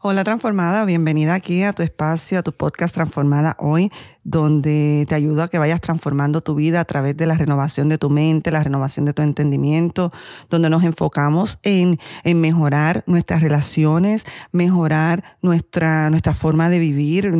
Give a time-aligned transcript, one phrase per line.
[0.00, 3.90] Hola transformada, bienvenida aquí a tu espacio, a tu podcast Transformada hoy,
[4.28, 7.96] donde te ayudo a que vayas transformando tu vida a través de la renovación de
[7.96, 10.12] tu mente, la renovación de tu entendimiento,
[10.50, 17.32] donde nos enfocamos en, en mejorar nuestras relaciones, mejorar nuestra, nuestra forma de vivir,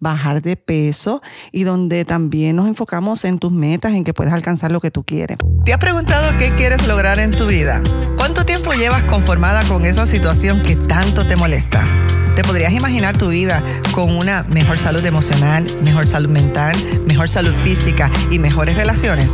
[0.00, 4.70] bajar de peso y donde también nos enfocamos en tus metas, en que puedas alcanzar
[4.70, 5.38] lo que tú quieres.
[5.64, 7.82] ¿Te has preguntado qué quieres lograr en tu vida?
[8.18, 11.86] ¿Cuánto tiempo llevas conformada con esa situación que tanto te molesta?
[12.34, 13.62] ¿Te podrías imaginar tu vida
[13.92, 19.28] con una mejor salud emocional, mejor salud mental, mejor salud física y mejores relaciones?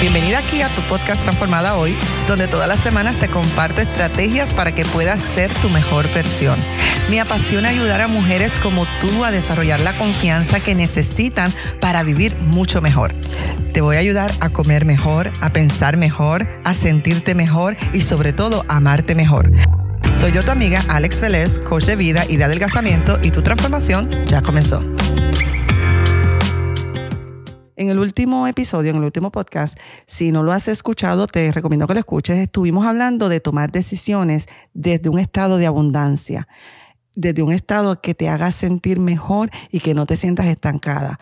[0.00, 1.96] Bienvenida aquí a tu podcast Transformada Hoy,
[2.28, 6.56] donde todas las semanas te comparto estrategias para que puedas ser tu mejor versión.
[7.10, 12.36] Me apasiona ayudar a mujeres como tú a desarrollar la confianza que necesitan para vivir
[12.36, 13.12] mucho mejor.
[13.72, 18.32] Te voy a ayudar a comer mejor, a pensar mejor, a sentirte mejor y sobre
[18.32, 19.50] todo a amarte mejor.
[20.18, 24.10] Soy yo tu amiga Alex Vélez, coach de vida y de adelgazamiento y tu transformación
[24.26, 24.80] ya comenzó.
[27.76, 31.86] En el último episodio, en el último podcast, si no lo has escuchado, te recomiendo
[31.86, 32.36] que lo escuches.
[32.38, 36.48] Estuvimos hablando de tomar decisiones desde un estado de abundancia,
[37.14, 41.20] desde un estado que te haga sentir mejor y que no te sientas estancada.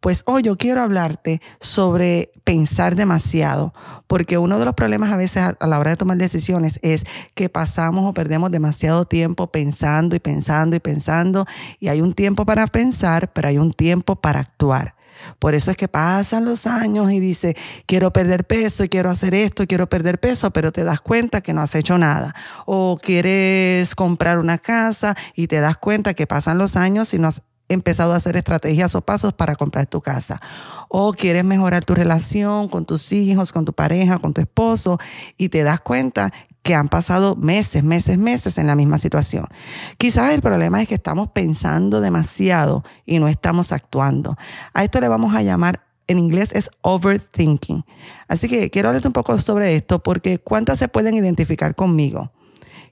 [0.00, 3.74] Pues hoy yo quiero hablarte sobre pensar demasiado,
[4.06, 7.04] porque uno de los problemas a veces a la hora de tomar decisiones es
[7.34, 11.46] que pasamos o perdemos demasiado tiempo pensando y pensando y pensando,
[11.80, 14.94] y hay un tiempo para pensar, pero hay un tiempo para actuar.
[15.38, 19.34] Por eso es que pasan los años y dice, quiero perder peso y quiero hacer
[19.34, 22.34] esto quiero perder peso, pero te das cuenta que no has hecho nada.
[22.66, 27.28] O quieres comprar una casa y te das cuenta que pasan los años y no
[27.28, 30.40] has empezado a hacer estrategias o pasos para comprar tu casa.
[30.88, 34.98] O quieres mejorar tu relación con tus hijos, con tu pareja, con tu esposo
[35.36, 39.46] y te das cuenta que han pasado meses, meses, meses en la misma situación.
[39.96, 44.36] Quizás el problema es que estamos pensando demasiado y no estamos actuando.
[44.74, 47.84] A esto le vamos a llamar, en inglés es overthinking.
[48.28, 52.32] Así que quiero hablarte un poco sobre esto porque ¿cuántas se pueden identificar conmigo?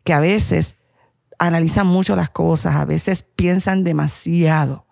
[0.04, 0.76] Que a veces
[1.38, 4.86] analizan mucho las cosas, a veces piensan demasiado.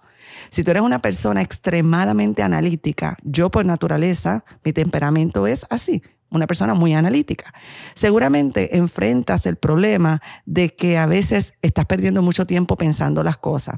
[0.50, 6.46] Si tú eres una persona extremadamente analítica, yo por naturaleza, mi temperamento es así, una
[6.46, 7.54] persona muy analítica.
[7.94, 13.76] Seguramente enfrentas el problema de que a veces estás perdiendo mucho tiempo pensando las cosas.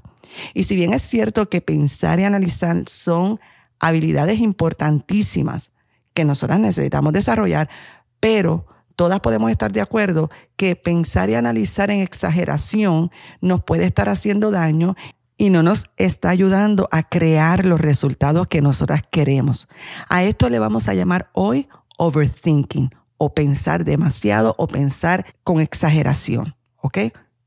[0.55, 3.41] Y si bien es cierto que pensar y analizar son
[3.79, 5.71] habilidades importantísimas
[6.15, 7.69] que nosotras necesitamos desarrollar,
[8.21, 14.09] pero todas podemos estar de acuerdo que pensar y analizar en exageración nos puede estar
[14.09, 14.97] haciendo daño
[15.39, 19.69] y no nos está ayudando a crear los resultados que nosotras queremos.
[20.09, 21.69] A esto le vamos a llamar hoy
[21.99, 26.99] overthinking o pensar demasiado o pensar con exageración, ¿ok?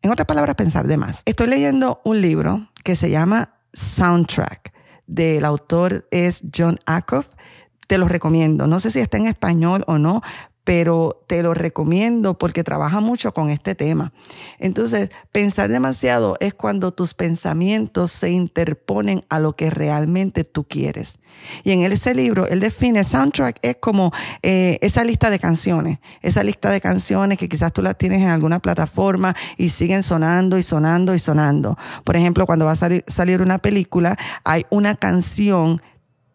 [0.01, 1.21] En otras palabras, pensar de más.
[1.25, 4.73] Estoy leyendo un libro que se llama Soundtrack.
[5.07, 7.27] Del autor es John Acuff.
[7.87, 8.67] Te lo recomiendo.
[8.67, 10.21] No sé si está en español o no,
[10.69, 14.13] pero te lo recomiendo porque trabaja mucho con este tema.
[14.59, 21.17] Entonces, pensar demasiado es cuando tus pensamientos se interponen a lo que realmente tú quieres.
[21.63, 24.13] Y en ese libro, él define soundtrack es como
[24.43, 28.27] eh, esa lista de canciones, esa lista de canciones que quizás tú las tienes en
[28.27, 31.79] alguna plataforma y siguen sonando y sonando y sonando.
[32.03, 35.81] Por ejemplo, cuando va a salir, salir una película, hay una canción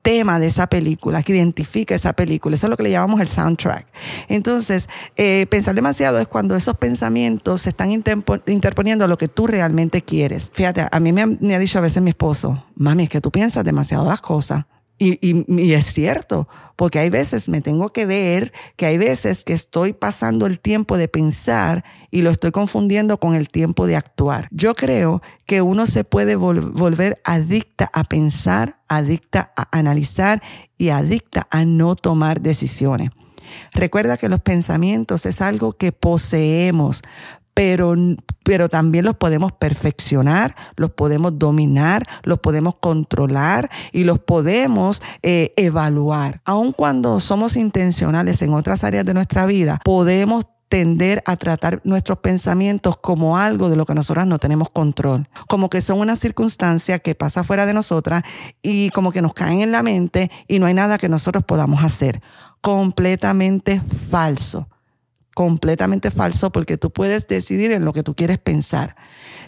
[0.05, 2.55] tema de esa película, que identifica esa película.
[2.55, 3.87] Eso es lo que le llamamos el soundtrack.
[4.29, 9.47] Entonces, eh, pensar demasiado es cuando esos pensamientos se están interponiendo a lo que tú
[9.47, 10.51] realmente quieres.
[10.53, 13.31] Fíjate, a mí me me ha dicho a veces mi esposo, mami, es que tú
[13.31, 14.67] piensas demasiado las cosas.
[14.97, 19.53] Y, y, es cierto, porque hay veces me tengo que ver que hay veces que
[19.53, 24.47] estoy pasando el tiempo de pensar y lo estoy confundiendo con el tiempo de actuar.
[24.53, 30.43] Yo creo que uno se puede volver adicta a pensar, adicta a analizar
[30.79, 33.11] y adicta a no tomar decisiones.
[33.73, 37.03] Recuerda que los pensamientos es algo que poseemos,
[37.55, 37.95] pero,
[38.45, 45.55] pero también los podemos perfeccionar, los podemos dominar, los podemos controlar y los podemos eh,
[45.57, 46.43] evaluar.
[46.45, 52.19] Aun cuando somos intencionales en otras áreas de nuestra vida, podemos tender a tratar nuestros
[52.19, 56.99] pensamientos como algo de lo que nosotras no tenemos control, como que son una circunstancia
[56.99, 58.25] que pasa fuera de nosotras
[58.61, 61.85] y como que nos caen en la mente y no hay nada que nosotros podamos
[61.85, 62.21] hacer.
[62.61, 64.67] Completamente falso
[65.35, 68.97] completamente falso porque tú puedes decidir en lo que tú quieres pensar.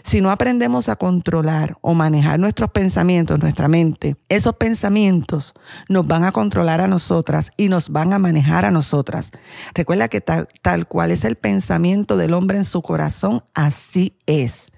[0.03, 5.53] Si no aprendemos a controlar o manejar nuestros pensamientos, nuestra mente, esos pensamientos
[5.89, 9.31] nos van a controlar a nosotras y nos van a manejar a nosotras.
[9.73, 14.71] Recuerda que tal, tal cual es el pensamiento del hombre en su corazón, así es.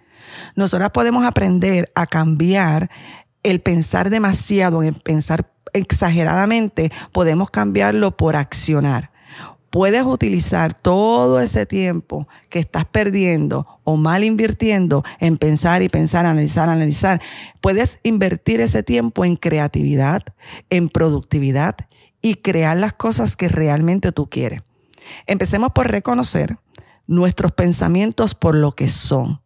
[0.56, 2.90] Nosotras podemos aprender a cambiar
[3.44, 9.12] el pensar demasiado, en pensar exageradamente, podemos cambiarlo por accionar.
[9.69, 16.25] Puedes utilizar todo ese tiempo que estás perdiendo o mal invirtiendo en pensar y pensar,
[16.25, 17.21] analizar, analizar.
[17.62, 20.24] Puedes invertir ese tiempo en creatividad,
[20.69, 21.75] en productividad
[22.21, 24.62] y crear las cosas que realmente tú quieres.
[25.27, 26.57] Empecemos por reconocer
[27.07, 29.42] nuestros pensamientos por lo que son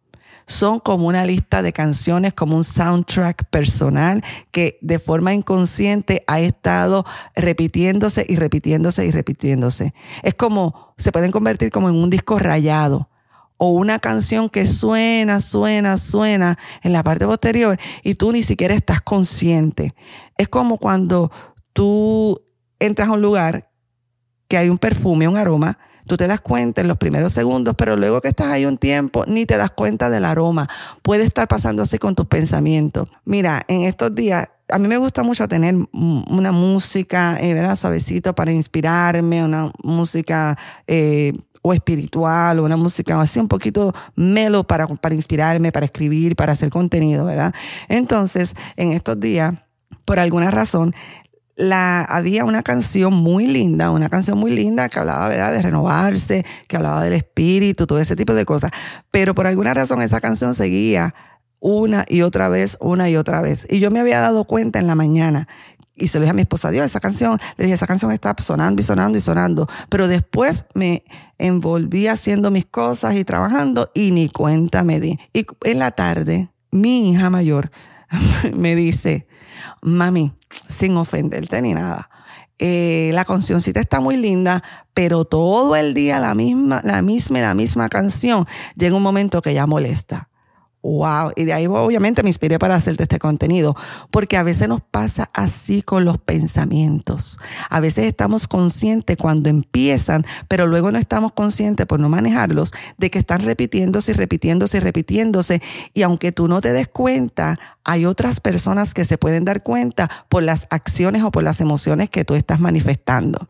[0.46, 6.40] son como una lista de canciones, como un soundtrack personal que de forma inconsciente ha
[6.40, 7.04] estado
[7.34, 9.94] repitiéndose y repitiéndose y repitiéndose.
[10.22, 13.08] Es como, se pueden convertir como en un disco rayado
[13.56, 18.74] o una canción que suena, suena, suena en la parte posterior y tú ni siquiera
[18.74, 19.94] estás consciente.
[20.36, 21.30] Es como cuando
[21.72, 22.42] tú
[22.78, 23.70] entras a un lugar
[24.48, 27.96] que hay un perfume, un aroma, Tú te das cuenta en los primeros segundos, pero
[27.96, 30.68] luego que estás ahí un tiempo, ni te das cuenta del aroma.
[31.02, 33.08] Puede estar pasando así con tus pensamientos.
[33.24, 37.76] Mira, en estos días a mí me gusta mucho tener una música, eh, ¿verdad?
[37.76, 40.56] Suavecito para inspirarme, una música
[40.86, 46.36] eh, o espiritual, o una música así un poquito melo para, para inspirarme, para escribir,
[46.36, 47.54] para hacer contenido, ¿verdad?
[47.88, 49.54] Entonces, en estos días,
[50.04, 50.94] por alguna razón,
[51.56, 55.52] la, había una canción muy linda, una canción muy linda que hablaba ¿verdad?
[55.52, 58.70] de renovarse, que hablaba del espíritu, todo ese tipo de cosas.
[59.10, 61.14] Pero por alguna razón esa canción seguía
[61.60, 63.66] una y otra vez, una y otra vez.
[63.70, 65.48] Y yo me había dado cuenta en la mañana
[65.96, 68.34] y se lo dije a mi esposa, Dios, esa canción, le dije, esa canción está
[68.38, 69.68] sonando y sonando y sonando.
[69.88, 71.04] Pero después me
[71.38, 75.18] envolví haciendo mis cosas y trabajando y ni cuenta me di.
[75.32, 77.70] Y en la tarde, mi hija mayor
[78.54, 79.28] me dice,
[79.82, 80.32] mami,
[80.68, 82.08] sin ofenderte ni nada.
[82.58, 84.62] Eh, la cancioncita está muy linda,
[84.94, 88.46] pero todo el día la misma, la misma, la misma canción.
[88.76, 90.28] Llega un momento que ya molesta.
[90.84, 93.74] Wow, y de ahí obviamente me inspiré para hacerte este contenido,
[94.10, 97.38] porque a veces nos pasa así con los pensamientos.
[97.70, 103.10] A veces estamos conscientes cuando empiezan, pero luego no estamos conscientes por no manejarlos de
[103.10, 105.62] que están repitiéndose y repitiéndose y repitiéndose.
[105.94, 110.10] Y aunque tú no te des cuenta, hay otras personas que se pueden dar cuenta
[110.28, 113.48] por las acciones o por las emociones que tú estás manifestando.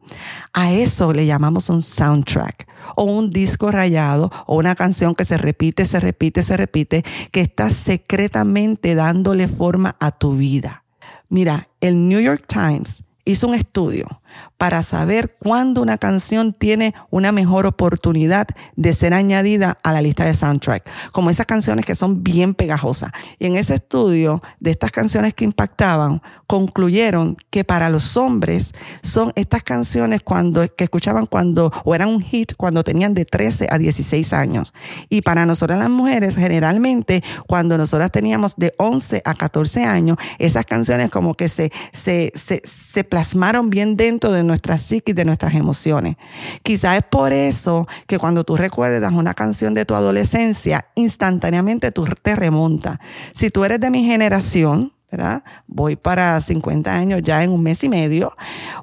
[0.52, 5.38] A eso le llamamos un soundtrack o un disco rayado o una canción que se
[5.38, 10.84] repite, se repite, se repite, que está secretamente dándole forma a tu vida.
[11.28, 14.20] Mira, el New York Times hizo un estudio
[14.56, 18.46] para saber cuándo una canción tiene una mejor oportunidad
[18.76, 23.10] de ser añadida a la lista de soundtrack, como esas canciones que son bien pegajosas.
[23.38, 28.72] Y en ese estudio de estas canciones que impactaban, concluyeron que para los hombres
[29.02, 33.68] son estas canciones cuando, que escuchaban cuando, o eran un hit cuando tenían de 13
[33.70, 34.72] a 16 años.
[35.08, 40.64] Y para nosotras las mujeres, generalmente, cuando nosotras teníamos de 11 a 14 años, esas
[40.64, 45.54] canciones como que se, se, se, se plasmaron bien dentro de nuestra psiquis, de nuestras
[45.54, 46.16] emociones.
[46.62, 52.06] Quizás es por eso que cuando tú recuerdas una canción de tu adolescencia, instantáneamente tú
[52.22, 52.98] te remontas.
[53.34, 55.44] Si tú eres de mi generación, ¿verdad?
[55.66, 58.36] Voy para 50 años ya en un mes y medio,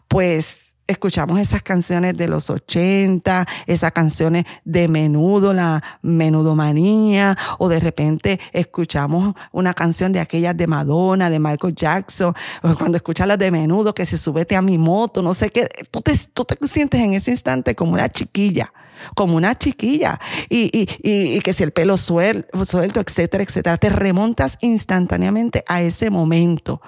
[0.08, 7.80] pues escuchamos esas canciones de los 80, esas canciones de menudo, la menudomanía, o de
[7.80, 12.34] repente escuchamos una canción de aquellas de Madonna, de Michael Jackson,
[12.78, 16.02] cuando escuchas las de menudo, que se subete a mi moto, no sé qué, tú
[16.02, 18.72] te, tú te sientes en ese instante como una chiquilla
[19.16, 23.90] como una chiquilla y, y, y, que si el pelo suelto, suelto, etcétera, etcétera, te
[23.90, 26.82] remontas instantáneamente a ese momento.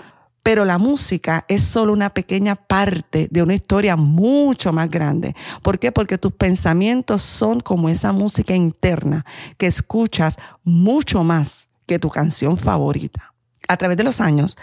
[0.44, 5.36] Pero la música es solo una pequeña parte de una historia mucho más grande.
[5.62, 5.92] ¿Por qué?
[5.94, 9.26] Porque tus pensamientos son como esa música interna
[9.58, 13.34] que escuchas mucho más que tu canción favorita.
[13.70, 14.58] A través de los años,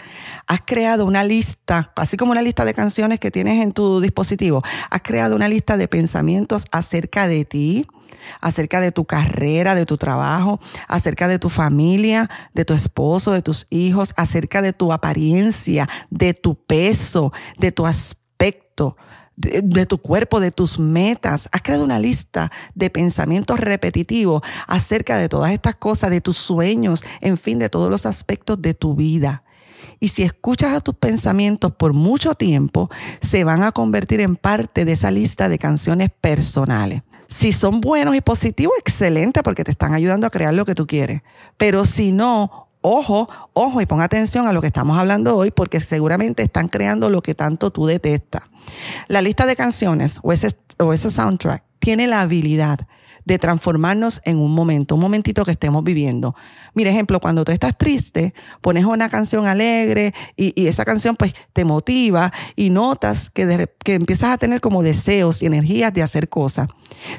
[0.45, 4.61] has creado una lista, así como una lista de canciones que tienes en tu dispositivo,
[4.91, 7.87] has creado una lista de pensamientos acerca de ti,
[8.39, 13.41] acerca de tu carrera, de tu trabajo, acerca de tu familia, de tu esposo, de
[13.41, 18.95] tus hijos, acerca de tu apariencia, de tu peso, de tu aspecto,
[19.35, 21.49] de, tu cuerpo, de tus metas.
[21.51, 27.03] Has creado una lista de pensamientos repetitivos acerca de todas estas cosas, de tus sueños,
[27.21, 29.43] en fin, de todos los aspectos de tu vida.
[29.99, 32.89] Y si escuchas a tus pensamientos por mucho tiempo,
[33.21, 37.01] se van a convertir en parte de esa lista de canciones personales.
[37.31, 40.85] Si son buenos y positivos, excelente, porque te están ayudando a crear lo que tú
[40.85, 41.21] quieres.
[41.55, 45.79] Pero si no, ojo, ojo y pon atención a lo que estamos hablando hoy, porque
[45.79, 48.43] seguramente están creando lo que tanto tú detestas.
[49.07, 52.81] La lista de canciones o ese, o soundtrack tiene la habilidad
[53.25, 56.35] de transformarnos en un momento, un momentito que estemos viviendo.
[56.73, 61.65] Mira, ejemplo, cuando tú estás triste, pones una canción alegre y, esa canción pues te
[61.65, 66.67] motiva y notas que, que, empiezas a tener como deseos y energías de hacer cosas.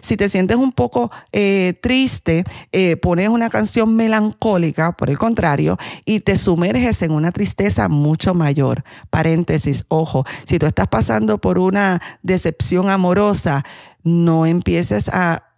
[0.01, 5.79] Si te sientes un poco eh, triste, eh, pones una canción melancólica, por el contrario,
[6.05, 8.85] y te sumerges en una tristeza mucho mayor.
[9.11, 13.65] Paréntesis, ojo, si tú estás pasando por una decepción amorosa,
[14.05, 15.52] no empieces a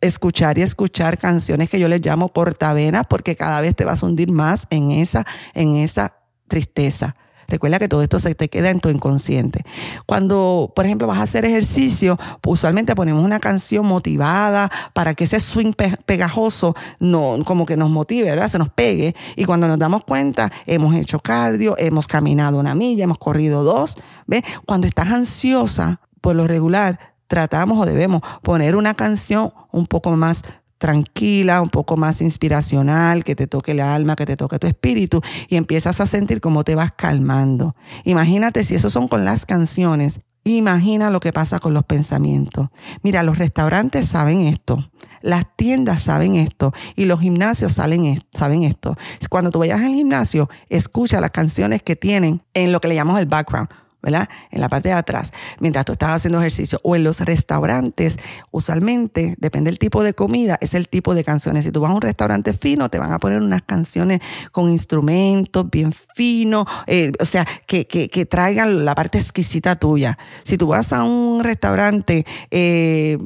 [0.00, 4.06] escuchar y escuchar canciones que yo les llamo cortavenas porque cada vez te vas a
[4.06, 6.14] hundir más en esa, en esa
[6.48, 7.16] tristeza.
[7.50, 9.64] Recuerda que todo esto se te queda en tu inconsciente.
[10.06, 15.24] Cuando, por ejemplo, vas a hacer ejercicio, pues, usualmente ponemos una canción motivada para que
[15.24, 15.72] ese swing
[16.06, 18.48] pegajoso no, como que nos motive, ¿verdad?
[18.48, 19.16] Se nos pegue.
[19.34, 23.96] Y cuando nos damos cuenta, hemos hecho cardio, hemos caminado una milla, hemos corrido dos.
[24.26, 24.44] ¿Ves?
[24.64, 30.42] Cuando estás ansiosa, por lo regular, tratamos o debemos poner una canción un poco más
[30.78, 35.22] tranquila, un poco más inspiracional, que te toque el alma, que te toque tu espíritu
[35.48, 37.76] y empiezas a sentir cómo te vas calmando.
[38.04, 42.68] Imagínate si eso son con las canciones, imagina lo que pasa con los pensamientos.
[43.02, 44.90] Mira, los restaurantes saben esto.
[45.22, 48.96] Las tiendas saben esto y los gimnasios saben, saben esto.
[49.28, 53.20] Cuando tú vayas al gimnasio, escucha las canciones que tienen en lo que le llamamos
[53.20, 53.68] el background
[54.02, 54.28] ¿verdad?
[54.50, 56.80] En la parte de atrás, mientras tú estás haciendo ejercicio.
[56.82, 58.16] O en los restaurantes,
[58.50, 61.64] usualmente, depende del tipo de comida, es el tipo de canciones.
[61.64, 64.20] Si tú vas a un restaurante fino, te van a poner unas canciones
[64.52, 70.18] con instrumentos bien finos, eh, o sea, que, que, traigan la parte exquisita tuya.
[70.44, 73.18] Si tú vas a un restaurante eh,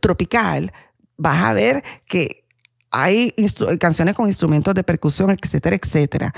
[0.00, 0.72] tropical,
[1.16, 2.44] vas a ver que
[2.90, 3.34] hay
[3.78, 6.34] canciones con instrumentos de percusión, etcétera, etcétera.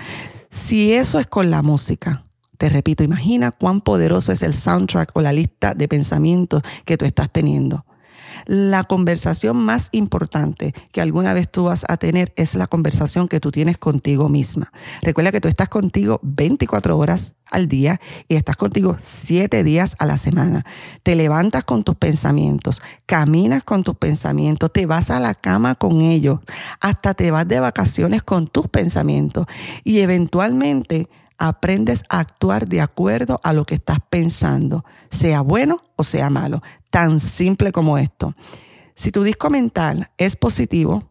[0.51, 2.25] Si eso es con la música,
[2.61, 7.07] te repito, imagina cuán poderoso es el soundtrack o la lista de pensamientos que tú
[7.07, 7.87] estás teniendo.
[8.45, 13.41] La conversación más importante que alguna vez tú vas a tener es la conversación que
[13.41, 14.73] tú tienes contigo misma.
[15.01, 17.99] Recuerda que tú estás contigo 24 horas al día
[18.29, 20.67] y estás contigo 7 días a la semana.
[21.03, 26.03] Te levantas con tus pensamientos, caminas con tus pensamientos, te vas a la cama con
[26.03, 26.41] ellos,
[26.79, 29.47] hasta te vas de vacaciones con tus pensamientos
[29.83, 31.09] y eventualmente
[31.41, 36.63] aprendes a actuar de acuerdo a lo que estás pensando, sea bueno o sea malo.
[36.91, 38.37] Tan simple como esto.
[38.95, 41.11] Si tu disco mental es positivo,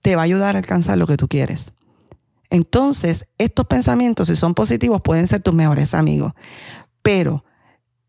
[0.00, 1.72] te va a ayudar a alcanzar lo que tú quieres.
[2.48, 6.32] Entonces, estos pensamientos, si son positivos, pueden ser tus mejores amigos.
[7.02, 7.44] Pero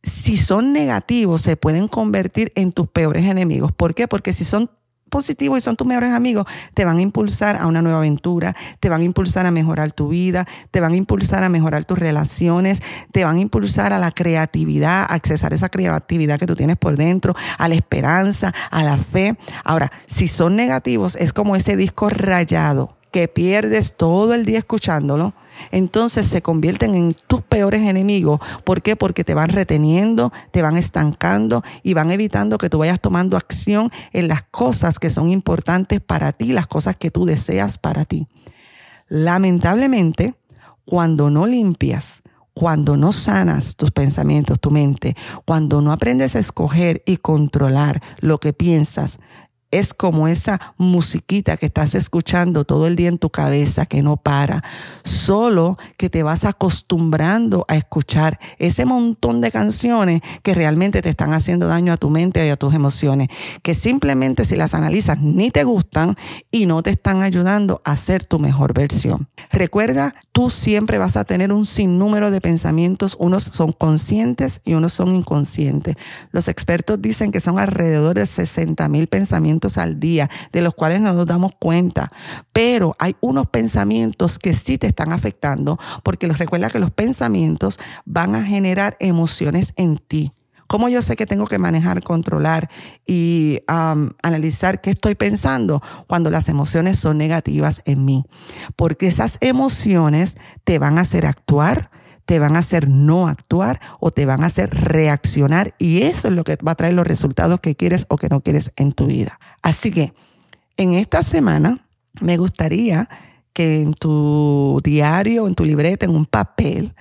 [0.01, 3.73] si son negativos, se pueden convertir en tus peores enemigos.
[3.73, 4.07] ¿Por qué?
[4.07, 4.71] Porque si son
[5.11, 8.89] positivos y son tus mejores amigos, te van a impulsar a una nueva aventura, te
[8.89, 12.81] van a impulsar a mejorar tu vida, te van a impulsar a mejorar tus relaciones,
[13.11, 16.97] te van a impulsar a la creatividad, a accesar esa creatividad que tú tienes por
[16.97, 19.37] dentro, a la esperanza, a la fe.
[19.63, 25.33] Ahora, si son negativos, es como ese disco rayado que pierdes todo el día escuchándolo
[25.69, 28.39] entonces se convierten en tus peores enemigos.
[28.63, 28.95] ¿Por qué?
[28.95, 33.91] Porque te van reteniendo, te van estancando y van evitando que tú vayas tomando acción
[34.13, 38.27] en las cosas que son importantes para ti, las cosas que tú deseas para ti.
[39.07, 40.35] Lamentablemente,
[40.85, 42.21] cuando no limpias,
[42.53, 45.15] cuando no sanas tus pensamientos, tu mente,
[45.45, 49.19] cuando no aprendes a escoger y controlar lo que piensas,
[49.71, 54.17] es como esa musiquita que estás escuchando todo el día en tu cabeza que no
[54.17, 54.63] para,
[55.03, 61.33] solo que te vas acostumbrando a escuchar ese montón de canciones que realmente te están
[61.33, 63.29] haciendo daño a tu mente y a tus emociones,
[63.63, 66.17] que simplemente si las analizas ni te gustan
[66.51, 69.29] y no te están ayudando a ser tu mejor versión.
[69.51, 74.93] Recuerda, tú siempre vas a tener un sinnúmero de pensamientos, unos son conscientes y unos
[74.93, 75.95] son inconscientes.
[76.31, 81.01] Los expertos dicen que son alrededor de 60 mil pensamientos al día, de los cuales
[81.01, 82.11] no nos damos cuenta.
[82.53, 87.79] Pero hay unos pensamientos que sí te están afectando, porque los recuerda que los pensamientos
[88.05, 90.33] van a generar emociones en ti.
[90.67, 92.69] ¿Cómo yo sé que tengo que manejar, controlar
[93.05, 98.23] y analizar qué estoy pensando cuando las emociones son negativas en mí?
[98.77, 101.91] Porque esas emociones te van a hacer actuar,
[102.31, 106.33] te van a hacer no actuar o te van a hacer reaccionar y eso es
[106.33, 109.07] lo que va a traer los resultados que quieres o que no quieres en tu
[109.07, 109.37] vida.
[109.61, 110.13] Así que
[110.77, 111.85] en esta semana
[112.21, 113.09] me gustaría
[113.51, 116.95] que en tu diario, en tu libreta, en un papel,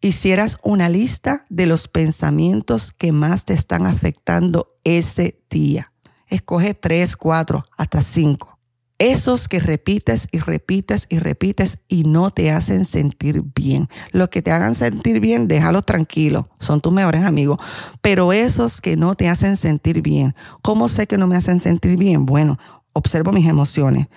[0.00, 5.92] hicieras una lista de los pensamientos que más te están afectando ese día.
[6.26, 8.58] Escoge tres, cuatro, hasta cinco.
[9.00, 13.88] Esos que repites y repites y repites y no te hacen sentir bien.
[14.12, 17.58] Los que te hagan sentir bien, déjalos tranquilos, son tus mejores amigos.
[18.02, 21.96] Pero esos que no te hacen sentir bien, ¿cómo sé que no me hacen sentir
[21.96, 22.26] bien?
[22.26, 22.58] Bueno,
[22.92, 24.08] observo mis emociones.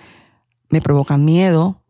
[0.68, 1.80] Me provocan miedo,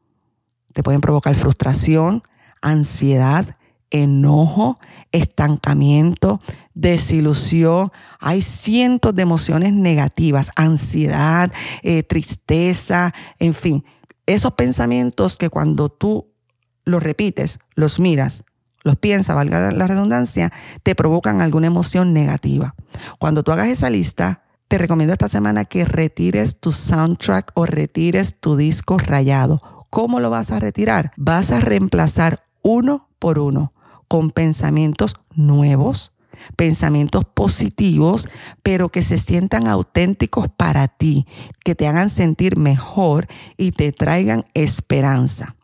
[0.72, 2.22] te pueden provocar frustración,
[2.62, 3.56] ansiedad,
[3.90, 4.78] enojo,
[5.10, 6.40] estancamiento,
[6.74, 7.90] desilusión.
[8.20, 11.52] Hay cientos de emociones negativas, ansiedad,
[11.82, 13.84] eh, tristeza, en fin.
[14.26, 16.32] Esos pensamientos que cuando tú
[16.84, 18.44] los repites, los miras,
[18.82, 20.52] los piensas, valga la redundancia,
[20.82, 22.74] te provocan alguna emoción negativa.
[23.18, 28.38] Cuando tú hagas esa lista, te recomiendo esta semana que retires tu soundtrack o retires
[28.40, 29.86] tu disco rayado.
[29.88, 31.12] ¿Cómo lo vas a retirar?
[31.16, 33.72] Vas a reemplazar uno por uno
[34.08, 36.12] con pensamientos nuevos,
[36.56, 38.28] pensamientos positivos,
[38.62, 41.26] pero que se sientan auténticos para ti,
[41.64, 43.26] que te hagan sentir mejor
[43.56, 45.56] y te traigan esperanza.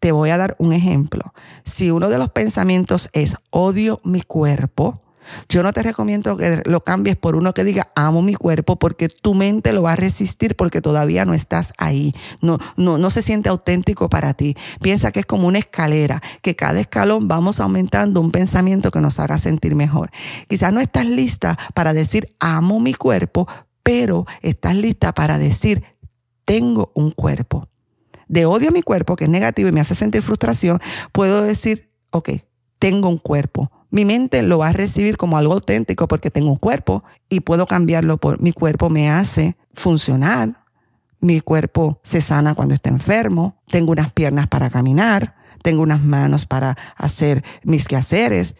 [0.00, 1.32] Te voy a dar un ejemplo.
[1.64, 5.03] Si uno de los pensamientos es odio mi cuerpo,
[5.48, 9.08] yo no te recomiendo que lo cambies por uno que diga amo mi cuerpo porque
[9.08, 12.14] tu mente lo va a resistir porque todavía no estás ahí.
[12.40, 14.56] No, no, no se siente auténtico para ti.
[14.80, 19.18] Piensa que es como una escalera, que cada escalón vamos aumentando un pensamiento que nos
[19.18, 20.10] haga sentir mejor.
[20.48, 23.46] Quizás no estás lista para decir amo mi cuerpo,
[23.82, 25.84] pero estás lista para decir
[26.44, 27.68] tengo un cuerpo.
[28.28, 30.80] De odio a mi cuerpo, que es negativo y me hace sentir frustración,
[31.12, 32.30] puedo decir, ok,
[32.78, 36.56] tengo un cuerpo mi mente lo va a recibir como algo auténtico porque tengo un
[36.56, 40.64] cuerpo y puedo cambiarlo por mi cuerpo me hace funcionar.
[41.20, 43.62] Mi cuerpo se sana cuando está enfermo.
[43.68, 45.36] Tengo unas piernas para caminar.
[45.62, 48.56] Tengo unas manos para hacer mis quehaceres.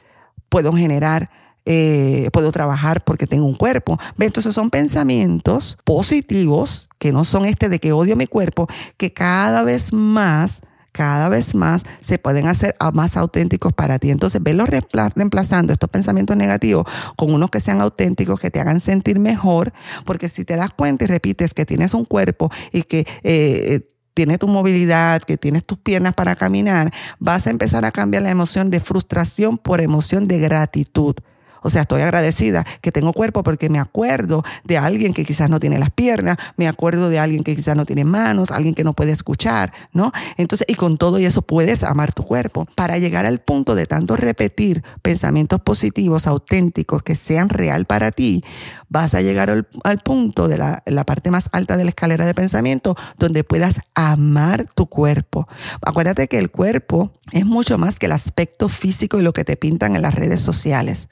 [0.49, 1.31] Puedo generar,
[1.65, 3.99] eh, puedo trabajar porque tengo un cuerpo.
[4.21, 9.65] Entonces son pensamientos positivos que no son este de que odio mi cuerpo, que cada
[9.65, 10.63] vez más
[10.95, 14.13] cada vez más se pueden hacer más auténticos para ti.
[14.13, 16.87] Entonces, velo reemplazando estos pensamientos negativos
[17.17, 19.73] con unos que sean auténticos, que te hagan sentir mejor,
[20.05, 23.81] porque si te das cuenta y repites que tienes un cuerpo y que eh,
[24.15, 28.31] tienes tu movilidad, que tienes tus piernas para caminar, vas a empezar a cambiar la
[28.31, 31.17] emoción de frustración por emoción de gratitud.
[31.65, 35.59] O sea, estoy agradecida que tengo cuerpo porque me acuerdo de alguien que quizás no
[35.59, 38.93] tiene las piernas, me acuerdo de alguien que quizás no tiene manos, alguien que no
[38.93, 40.13] puede escuchar, ¿no?
[40.37, 42.67] Entonces, y con todo y eso puedes amar tu cuerpo.
[42.75, 48.45] Para llegar al punto de tanto repetir pensamientos positivos, auténticos, que sean real para ti,
[48.91, 52.35] vas a llegar al, punto de la, la parte más alta de la escalera de
[52.35, 55.49] pensamiento donde puedas amar tu cuerpo.
[55.81, 59.57] Acuérdate que el cuerpo es mucho más que el aspecto físico y lo que te
[59.57, 61.09] pintan en las redes sociales.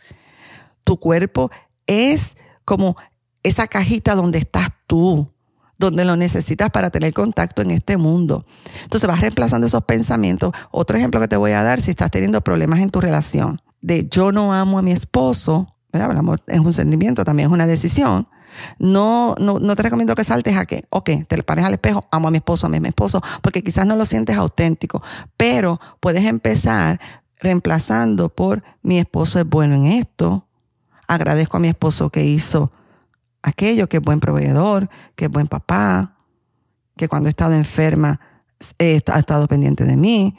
[0.84, 1.50] Tu cuerpo
[1.86, 2.96] es como
[3.42, 5.28] esa cajita donde estás tú,
[5.78, 8.46] donde lo necesitas para tener contacto en este mundo.
[8.84, 10.52] Entonces vas reemplazando esos pensamientos.
[10.70, 14.08] Otro ejemplo que te voy a dar si estás teniendo problemas en tu relación, de
[14.08, 18.28] yo no amo a mi esposo, El amor es un sentimiento, también es una decisión.
[18.78, 22.28] No, no, no te recomiendo que saltes a que, ok, te pares al espejo, amo
[22.28, 25.02] a mi esposo, amo a mi esposo, porque quizás no lo sientes auténtico,
[25.36, 27.00] pero puedes empezar
[27.40, 30.46] reemplazando por mi esposo es bueno en esto,
[31.12, 32.72] Agradezco a mi esposo que hizo
[33.42, 36.16] aquello, que es buen proveedor, que es buen papá,
[36.96, 38.18] que cuando he estado enferma
[38.78, 40.34] ha estado pendiente de mí,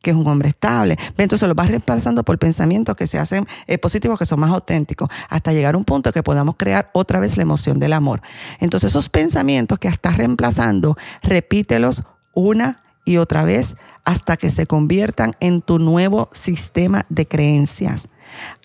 [0.00, 0.96] que es un hombre estable.
[1.16, 5.08] Entonces lo vas reemplazando por pensamientos que se hacen eh, positivos, que son más auténticos,
[5.28, 8.22] hasta llegar a un punto que podamos crear otra vez la emoción del amor.
[8.60, 15.34] Entonces esos pensamientos que estás reemplazando, repítelos una y otra vez hasta que se conviertan
[15.40, 18.08] en tu nuevo sistema de creencias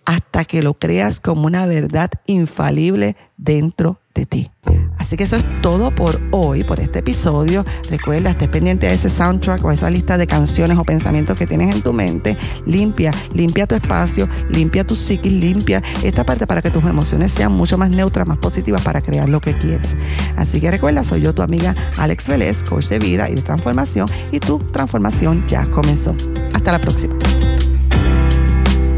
[0.06, 4.52] hasta que lo creas como una verdad infalible dentro de ti.
[4.98, 7.66] Así que eso es todo por hoy, por este episodio.
[7.90, 11.76] Recuerda, estés pendiente a ese soundtrack o esa lista de canciones o pensamientos que tienes
[11.76, 12.38] en tu mente.
[12.66, 17.52] Limpia, limpia tu espacio, limpia tu psiquis, limpia esta parte para que tus emociones sean
[17.52, 19.96] mucho más neutras, más positivas para crear lo que quieres.
[20.38, 24.08] Así que recuerda, soy yo tu amiga Alex Vélez, coach de vida y de transformación,
[24.32, 26.16] y tu transformación ya comenzó.
[26.54, 27.16] Hasta la próxima.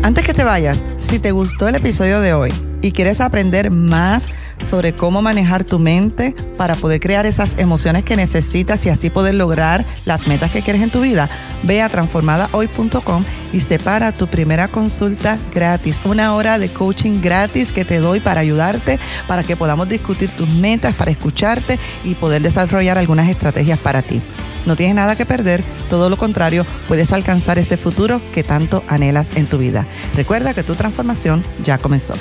[0.05, 4.27] Antes que te vayas, si te gustó el episodio de hoy y quieres aprender más
[4.63, 9.33] sobre cómo manejar tu mente para poder crear esas emociones que necesitas y así poder
[9.33, 11.27] lograr las metas que quieres en tu vida,
[11.63, 17.83] ve a transformadahoy.com y separa tu primera consulta gratis, una hora de coaching gratis que
[17.83, 22.99] te doy para ayudarte, para que podamos discutir tus metas, para escucharte y poder desarrollar
[22.99, 24.21] algunas estrategias para ti.
[24.65, 29.27] No tienes nada que perder, todo lo contrario, puedes alcanzar ese futuro que tanto anhelas
[29.35, 29.85] en tu vida.
[30.15, 32.13] Recuerda que tu transformación ya comenzó.